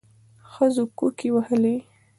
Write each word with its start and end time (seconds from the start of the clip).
ښځو 0.51 0.83
کوکي 0.97 1.29
وهلې. 1.33 1.75